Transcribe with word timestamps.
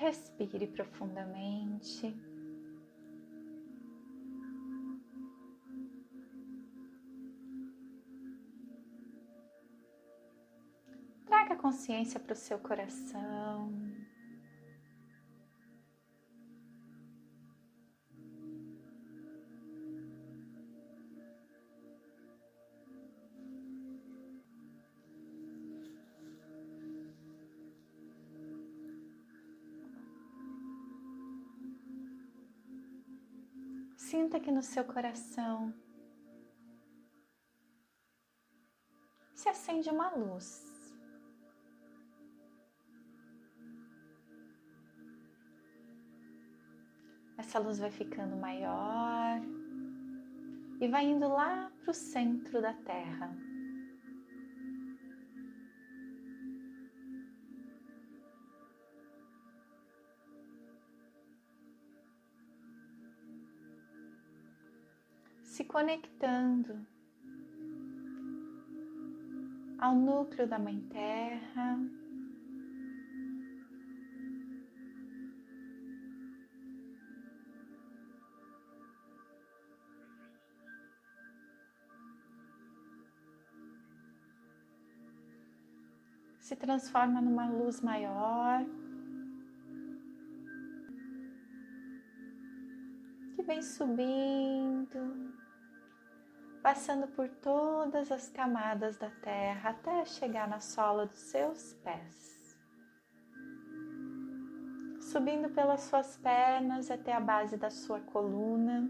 Respire 0.00 0.66
profundamente. 0.66 2.16
Traga 11.26 11.54
consciência 11.54 12.18
para 12.18 12.32
o 12.32 12.36
seu 12.36 12.58
coração. 12.58 13.49
Sinta 34.10 34.40
que 34.40 34.50
no 34.50 34.60
seu 34.60 34.84
coração 34.84 35.72
se 39.32 39.48
acende 39.48 39.88
uma 39.88 40.10
luz. 40.16 41.00
Essa 47.38 47.60
luz 47.60 47.78
vai 47.78 47.92
ficando 47.92 48.34
maior 48.34 49.40
e 50.80 50.88
vai 50.88 51.04
indo 51.04 51.28
lá 51.28 51.70
para 51.80 51.92
o 51.92 51.94
centro 51.94 52.60
da 52.60 52.74
Terra. 52.74 53.49
Conectando 65.70 66.84
ao 69.78 69.94
núcleo 69.94 70.46
da 70.48 70.58
Mãe 70.58 70.80
Terra. 70.90 71.78
Se 86.40 86.56
transforma 86.56 87.20
numa 87.20 87.48
luz 87.48 87.80
maior. 87.80 88.66
Que 93.36 93.42
vem 93.44 93.62
subindo, 93.62 95.29
passando 96.62 97.06
por 97.08 97.28
todas 97.28 98.12
as 98.12 98.28
camadas 98.28 98.96
da 98.96 99.10
terra 99.22 99.70
até 99.70 100.04
chegar 100.04 100.48
na 100.48 100.60
sola 100.60 101.06
dos 101.06 101.18
seus 101.18 101.74
pés. 101.82 102.56
Subindo 105.00 105.48
pelas 105.50 105.80
suas 105.80 106.16
pernas 106.18 106.90
até 106.90 107.12
a 107.12 107.20
base 107.20 107.56
da 107.56 107.70
sua 107.70 108.00
coluna, 108.00 108.88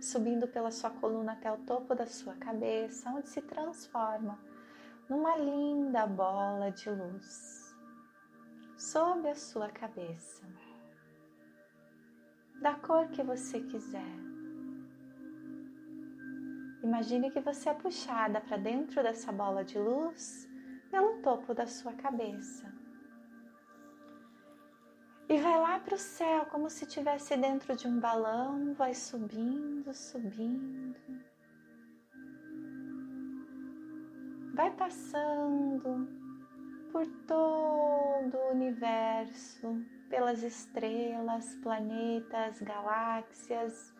subindo 0.00 0.46
pela 0.46 0.70
sua 0.70 0.90
coluna 0.90 1.32
até 1.32 1.50
o 1.50 1.58
topo 1.58 1.94
da 1.94 2.06
sua 2.06 2.34
cabeça, 2.34 3.10
onde 3.10 3.28
se 3.28 3.40
transforma 3.42 4.38
numa 5.08 5.36
linda 5.36 6.06
bola 6.06 6.70
de 6.70 6.88
luz 6.90 7.74
sob 8.76 9.28
a 9.28 9.34
sua 9.34 9.68
cabeça, 9.68 10.42
da 12.62 12.74
cor 12.74 13.08
que 13.08 13.22
você 13.22 13.60
quiser. 13.60 14.29
Imagine 16.82 17.30
que 17.30 17.40
você 17.40 17.68
é 17.68 17.74
puxada 17.74 18.40
para 18.40 18.56
dentro 18.56 19.02
dessa 19.02 19.30
bola 19.30 19.62
de 19.62 19.78
luz 19.78 20.48
pelo 20.90 21.20
topo 21.20 21.52
da 21.52 21.66
sua 21.66 21.92
cabeça. 21.92 22.72
E 25.28 25.38
vai 25.38 25.60
lá 25.60 25.78
para 25.78 25.94
o 25.94 25.98
céu, 25.98 26.46
como 26.46 26.70
se 26.70 26.84
estivesse 26.84 27.36
dentro 27.36 27.76
de 27.76 27.86
um 27.86 28.00
balão, 28.00 28.74
vai 28.74 28.94
subindo, 28.94 29.92
subindo. 29.92 30.98
Vai 34.54 34.70
passando 34.72 36.08
por 36.90 37.06
todo 37.28 38.36
o 38.36 38.50
universo, 38.52 39.84
pelas 40.08 40.42
estrelas, 40.42 41.54
planetas, 41.56 42.60
galáxias 42.60 43.94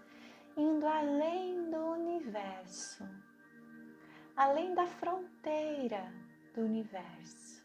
indo 0.56 0.86
além 0.86 1.70
do 1.70 1.78
universo, 1.78 3.08
além 4.36 4.74
da 4.74 4.86
fronteira 4.86 6.12
do 6.54 6.62
universo. 6.62 7.60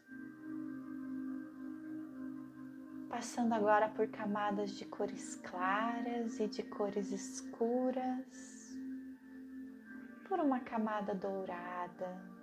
Passando 3.08 3.54
agora 3.54 3.88
por 3.88 4.08
camadas 4.08 4.72
de 4.72 4.84
cores 4.84 5.36
claras 5.36 6.38
e 6.38 6.48
de 6.48 6.62
cores 6.62 7.12
escuras, 7.12 8.76
por 10.28 10.40
uma 10.40 10.60
camada 10.60 11.14
dourada, 11.14 12.35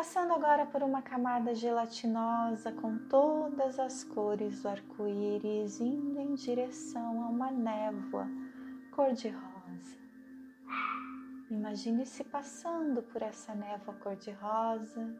Passando 0.00 0.32
agora 0.32 0.64
por 0.64 0.82
uma 0.82 1.02
camada 1.02 1.54
gelatinosa 1.54 2.72
com 2.72 2.96
todas 3.06 3.78
as 3.78 4.02
cores 4.02 4.62
do 4.62 4.68
arco-íris, 4.70 5.78
indo 5.78 6.18
em 6.18 6.32
direção 6.32 7.22
a 7.22 7.28
uma 7.28 7.50
névoa 7.50 8.26
cor-de-rosa. 8.92 9.98
Imagine-se 11.50 12.24
passando 12.24 13.02
por 13.02 13.20
essa 13.20 13.54
névoa 13.54 13.94
cor-de-rosa, 13.96 15.14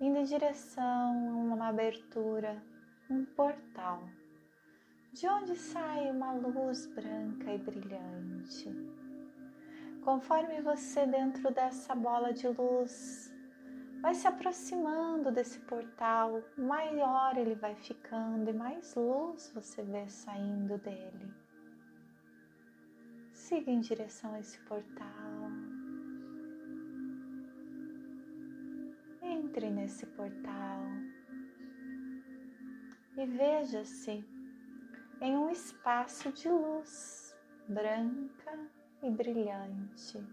indo 0.00 0.18
em 0.18 0.24
direção 0.24 1.30
a 1.30 1.54
uma 1.54 1.68
abertura, 1.68 2.60
um 3.08 3.24
portal, 3.24 4.02
de 5.12 5.28
onde 5.28 5.54
sai 5.54 6.10
uma 6.10 6.32
luz 6.32 6.86
branca 6.86 7.54
e 7.54 7.58
brilhante. 7.58 8.97
Conforme 10.04 10.60
você, 10.60 11.06
dentro 11.06 11.52
dessa 11.52 11.94
bola 11.94 12.32
de 12.32 12.48
luz, 12.48 13.32
vai 14.00 14.14
se 14.14 14.26
aproximando 14.26 15.30
desse 15.30 15.58
portal, 15.60 16.42
maior 16.56 17.36
ele 17.36 17.54
vai 17.54 17.74
ficando 17.74 18.48
e 18.48 18.52
mais 18.52 18.94
luz 18.94 19.50
você 19.54 19.82
vê 19.82 20.08
saindo 20.08 20.78
dele. 20.78 21.34
Siga 23.32 23.70
em 23.70 23.80
direção 23.80 24.34
a 24.34 24.40
esse 24.40 24.58
portal. 24.60 25.06
Entre 29.22 29.68
nesse 29.70 30.06
portal 30.06 30.80
e 33.16 33.26
veja-se 33.26 34.24
em 35.20 35.36
um 35.36 35.50
espaço 35.50 36.30
de 36.32 36.48
luz 36.48 37.36
branca 37.68 38.77
e 39.02 39.10
brilhante. 39.10 40.24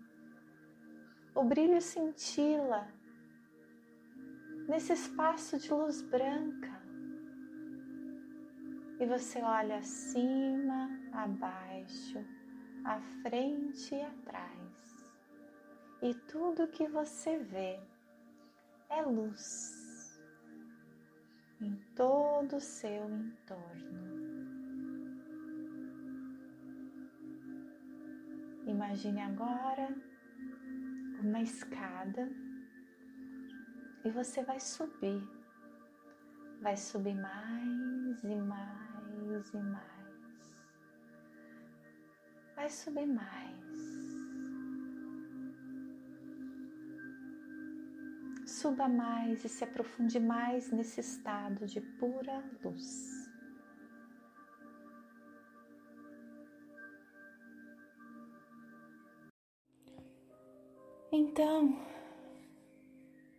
O 1.33 1.43
brilho 1.43 1.81
cintila 1.81 2.87
nesse 4.67 4.93
espaço 4.93 5.57
de 5.59 5.71
luz 5.71 6.01
branca. 6.01 6.73
E 8.99 9.05
você 9.05 9.41
olha 9.41 9.77
acima, 9.77 10.89
abaixo, 11.11 12.25
à 12.85 12.99
frente 13.21 13.93
e 13.93 14.01
atrás. 14.01 15.11
E 16.01 16.13
tudo 16.13 16.67
que 16.67 16.87
você 16.87 17.37
vê 17.37 17.79
é 18.89 19.01
luz 19.01 20.19
em 21.61 21.75
todo 21.95 22.57
o 22.57 22.61
seu 22.61 23.09
entorno. 23.09 24.54
Imagine 28.75 29.21
agora 29.21 29.87
uma 31.21 31.41
escada 31.41 32.29
e 34.03 34.09
você 34.09 34.43
vai 34.43 34.59
subir, 34.59 35.23
vai 36.61 36.75
subir 36.75 37.15
mais 37.15 38.21
e 38.21 38.35
mais 38.35 39.53
e 39.53 39.57
mais, 39.57 40.57
vai 42.53 42.69
subir 42.69 43.05
mais. 43.05 43.65
Suba 48.45 48.89
mais 48.89 49.45
e 49.45 49.47
se 49.47 49.63
aprofunde 49.63 50.19
mais 50.19 50.69
nesse 50.69 50.99
estado 50.99 51.65
de 51.65 51.79
pura 51.79 52.43
luz. 52.61 53.24
Então, 61.17 61.73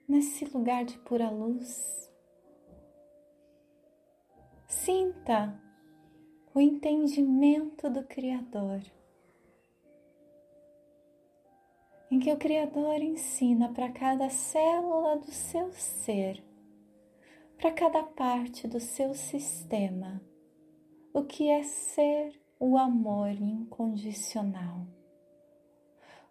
nesse 0.08 0.46
lugar 0.46 0.86
de 0.86 0.96
pura 1.00 1.28
luz. 1.28 2.10
Sinta 4.66 5.62
o 6.54 6.58
entendimento 6.58 7.90
do 7.90 8.02
Criador, 8.02 8.80
em 12.10 12.18
que 12.18 12.32
o 12.32 12.38
Criador 12.38 13.02
ensina 13.02 13.70
para 13.70 13.92
cada 13.92 14.30
célula 14.30 15.18
do 15.18 15.30
seu 15.30 15.70
ser, 15.72 16.42
para 17.58 17.72
cada 17.72 18.02
parte 18.02 18.66
do 18.66 18.80
seu 18.80 19.12
sistema, 19.12 20.22
o 21.12 21.24
que 21.24 21.50
é 21.50 21.62
ser 21.62 22.40
o 22.58 22.78
amor 22.78 23.32
incondicional 23.32 24.86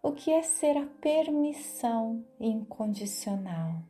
o 0.05 0.11
que 0.11 0.29
é 0.29 0.43
ser 0.43 0.77
a 0.77 0.85
permissão 1.01 2.23
incondicional, 2.39 3.81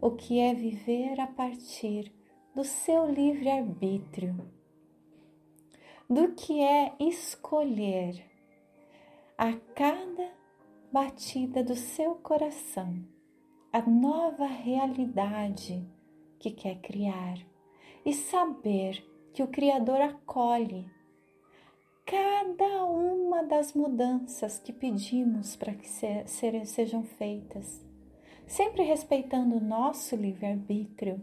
o 0.00 0.12
que 0.12 0.40
é 0.40 0.54
viver 0.54 1.20
a 1.20 1.26
partir 1.26 2.10
do 2.54 2.64
seu 2.64 3.04
livre-arbítrio, 3.04 4.34
do 6.08 6.32
que 6.32 6.62
é 6.62 6.94
escolher 6.98 8.24
a 9.36 9.52
cada 9.74 10.32
batida 10.90 11.62
do 11.62 11.76
seu 11.76 12.14
coração 12.14 13.04
a 13.70 13.82
nova 13.82 14.46
realidade 14.46 15.86
que 16.38 16.52
quer 16.52 16.76
criar 16.76 17.36
e 18.02 18.14
saber 18.14 19.06
que 19.34 19.42
o 19.42 19.48
Criador 19.48 20.00
acolhe 20.00 20.90
cada 22.08 22.86
uma 22.86 23.42
das 23.42 23.74
mudanças 23.74 24.58
que 24.58 24.72
pedimos 24.72 25.54
para 25.56 25.74
que 25.74 25.86
se, 25.86 26.26
se, 26.26 26.64
sejam 26.64 27.02
feitas, 27.04 27.84
sempre 28.46 28.82
respeitando 28.82 29.56
o 29.56 29.60
nosso 29.60 30.16
livre-arbítrio 30.16 31.22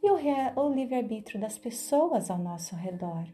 e 0.00 0.08
o, 0.08 0.14
o 0.14 0.72
livre-arbítrio 0.72 1.40
das 1.40 1.58
pessoas 1.58 2.30
ao 2.30 2.38
nosso 2.38 2.76
redor, 2.76 3.26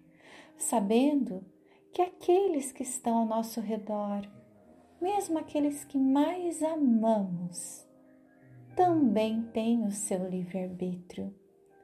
sabendo 0.56 1.44
que 1.92 2.00
aqueles 2.00 2.72
que 2.72 2.82
estão 2.82 3.18
ao 3.18 3.26
nosso 3.26 3.60
redor, 3.60 4.22
mesmo 4.98 5.38
aqueles 5.38 5.84
que 5.84 5.98
mais 5.98 6.62
amamos, 6.62 7.86
também 8.74 9.42
têm 9.52 9.84
o 9.84 9.90
seu 9.90 10.26
livre-arbítrio, 10.26 11.34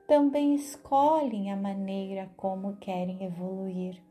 também 0.09 0.55
escolhem 0.55 1.53
a 1.53 1.57
maneira 1.57 2.31
como 2.35 2.77
querem 2.77 3.23
evoluir 3.25 4.03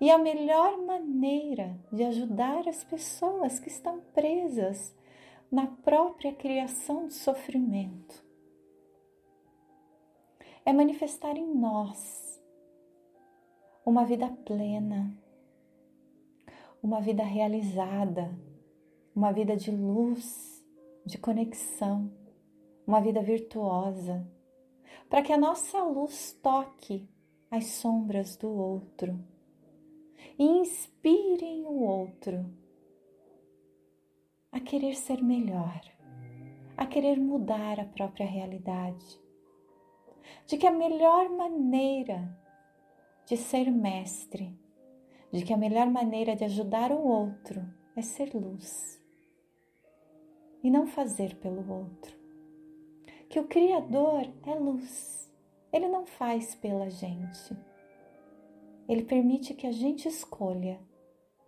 e 0.00 0.10
a 0.10 0.18
melhor 0.18 0.78
maneira 0.78 1.78
de 1.92 2.04
ajudar 2.04 2.68
as 2.68 2.84
pessoas 2.84 3.58
que 3.58 3.68
estão 3.68 4.00
presas 4.12 4.94
na 5.50 5.66
própria 5.66 6.32
criação 6.32 7.06
de 7.06 7.14
sofrimento 7.14 8.24
é 10.64 10.72
manifestar 10.72 11.36
em 11.36 11.54
nós 11.54 12.42
uma 13.84 14.04
vida 14.04 14.28
plena, 14.46 15.14
uma 16.82 17.00
vida 17.00 17.22
realizada, 17.22 18.34
uma 19.14 19.30
vida 19.30 19.56
de 19.56 19.70
luz, 19.70 20.64
de 21.04 21.18
conexão, 21.18 22.10
uma 22.86 23.00
vida 23.00 23.22
virtuosa, 23.22 24.26
para 25.08 25.22
que 25.22 25.32
a 25.32 25.38
nossa 25.38 25.82
luz 25.84 26.32
toque 26.42 27.06
as 27.50 27.66
sombras 27.66 28.36
do 28.36 28.48
outro 28.48 29.22
e 30.38 30.44
inspirem 30.44 31.64
o 31.64 31.82
outro 31.82 32.44
a 34.50 34.60
querer 34.60 34.94
ser 34.94 35.22
melhor, 35.22 35.80
a 36.76 36.86
querer 36.86 37.18
mudar 37.18 37.80
a 37.80 37.84
própria 37.84 38.26
realidade. 38.26 39.20
De 40.46 40.56
que 40.56 40.66
a 40.66 40.70
melhor 40.70 41.28
maneira 41.28 42.36
de 43.26 43.36
ser 43.36 43.70
mestre, 43.70 44.58
de 45.32 45.44
que 45.44 45.52
a 45.52 45.56
melhor 45.56 45.88
maneira 45.90 46.36
de 46.36 46.44
ajudar 46.44 46.92
o 46.92 47.06
outro 47.06 47.62
é 47.96 48.02
ser 48.02 48.34
luz 48.34 49.02
e 50.62 50.70
não 50.70 50.86
fazer 50.86 51.36
pelo 51.36 51.70
outro. 51.70 52.16
Que 53.28 53.40
o 53.40 53.46
Criador 53.48 54.32
é 54.46 54.54
luz, 54.54 55.32
ele 55.72 55.88
não 55.88 56.06
faz 56.06 56.54
pela 56.54 56.88
gente 56.88 57.54
ele 58.88 59.04
permite 59.04 59.54
que 59.54 59.66
a 59.66 59.72
gente 59.72 60.08
escolha 60.08 60.80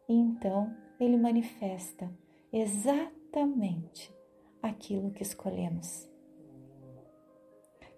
e 0.08 0.14
então 0.14 0.74
ele 0.98 1.16
manifesta 1.16 2.10
exatamente 2.52 4.14
aquilo 4.62 5.10
que 5.10 5.22
escolhemos. 5.22 6.08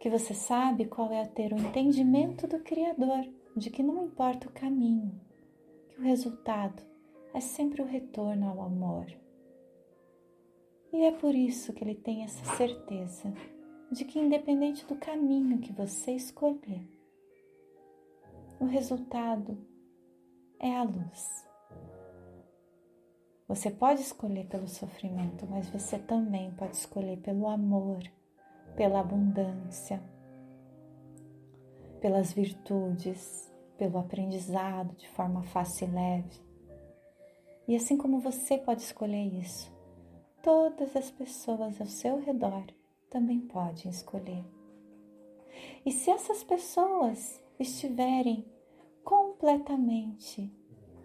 Que 0.00 0.10
você 0.10 0.34
sabe 0.34 0.86
qual 0.86 1.12
é 1.12 1.24
ter 1.26 1.52
o 1.52 1.58
entendimento 1.58 2.46
do 2.46 2.60
Criador, 2.60 3.26
de 3.56 3.70
que 3.70 3.82
não 3.82 4.04
importa 4.04 4.48
o 4.48 4.52
caminho, 4.52 5.20
que 5.88 6.00
o 6.00 6.04
resultado 6.04 6.82
é 7.34 7.40
sempre 7.40 7.82
o 7.82 7.86
retorno 7.86 8.48
ao 8.48 8.62
amor. 8.62 9.06
E 10.92 11.04
é 11.04 11.12
por 11.12 11.34
isso 11.34 11.72
que 11.72 11.84
ele 11.84 11.94
tem 11.94 12.24
essa 12.24 12.44
certeza 12.56 13.32
de 13.90 14.04
que, 14.04 14.18
independente 14.18 14.86
do 14.86 14.96
caminho 14.96 15.58
que 15.58 15.72
você 15.72 16.12
escolher, 16.12 16.86
o 18.60 18.64
resultado 18.64 19.56
é 20.58 20.76
a 20.76 20.82
luz. 20.82 21.48
Você 23.46 23.70
pode 23.70 24.02
escolher 24.02 24.46
pelo 24.46 24.68
sofrimento, 24.68 25.46
mas 25.46 25.70
você 25.70 25.98
também 25.98 26.50
pode 26.52 26.76
escolher 26.76 27.18
pelo 27.18 27.48
amor, 27.48 28.02
pela 28.76 29.00
abundância, 29.00 30.02
pelas 32.00 32.32
virtudes, 32.32 33.50
pelo 33.78 33.98
aprendizado 33.98 34.94
de 34.96 35.08
forma 35.10 35.42
fácil 35.44 35.88
e 35.88 35.90
leve. 35.92 36.40
E 37.66 37.76
assim 37.76 37.96
como 37.96 38.18
você 38.18 38.58
pode 38.58 38.82
escolher 38.82 39.24
isso, 39.24 39.72
todas 40.42 40.94
as 40.96 41.10
pessoas 41.10 41.80
ao 41.80 41.86
seu 41.86 42.18
redor 42.18 42.64
também 43.08 43.40
podem 43.40 43.90
escolher. 43.90 44.44
E 45.86 45.92
se 45.92 46.10
essas 46.10 46.44
pessoas 46.44 47.42
estiverem 47.58 48.44
completamente, 49.04 50.52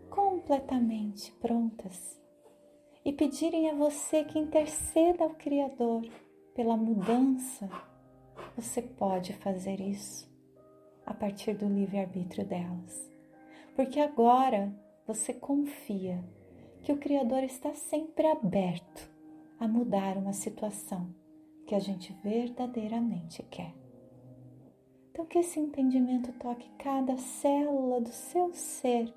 completamente 0.10 1.32
prontas 1.34 2.22
e 3.06 3.12
pedirem 3.12 3.70
a 3.70 3.76
você 3.76 4.24
que 4.24 4.40
interceda 4.40 5.24
ao 5.24 5.32
Criador 5.32 6.04
pela 6.54 6.78
mudança, 6.78 7.70
você 8.56 8.82
pode 8.82 9.34
fazer 9.34 9.80
isso 9.82 10.32
a 11.06 11.14
partir 11.14 11.56
do 11.56 11.68
livre-arbítrio 11.68 12.46
delas. 12.46 13.12
Porque 13.76 14.00
agora 14.00 14.74
você 15.06 15.34
confia 15.34 16.24
que 16.82 16.92
o 16.92 16.98
Criador 16.98 17.44
está 17.44 17.74
sempre 17.74 18.28
aberto 18.28 19.12
a 19.60 19.68
mudar 19.68 20.18
uma 20.18 20.34
situação 20.34 21.14
que 21.66 21.74
a 21.74 21.80
gente 21.80 22.14
verdadeiramente 22.24 23.42
quer. 23.44 23.83
Então, 25.14 25.28
que 25.28 25.38
esse 25.38 25.60
entendimento 25.60 26.34
toque 26.40 26.68
cada 26.80 27.16
célula 27.18 28.02
do 28.02 28.10
seu 28.10 28.52
ser 28.52 29.14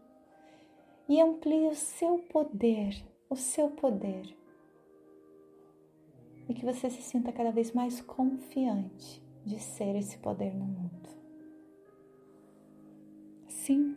e 1.09 1.19
amplie 1.19 1.69
o 1.69 1.75
seu 1.75 2.19
poder, 2.19 3.03
o 3.31 3.35
seu 3.35 3.71
poder. 3.71 4.37
E 6.47 6.53
que 6.53 6.67
você 6.67 6.91
se 6.91 7.01
sinta 7.01 7.33
cada 7.33 7.51
vez 7.51 7.73
mais 7.73 8.03
confiante 8.03 9.23
de 9.43 9.59
ser 9.59 9.97
esse 9.97 10.19
poder 10.19 10.55
no 10.55 10.67
mundo. 10.67 11.09
Sim. 13.49 13.97